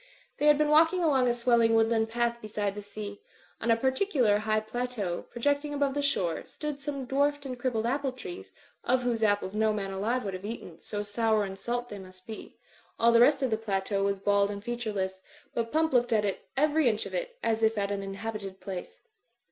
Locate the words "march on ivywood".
13.19-13.19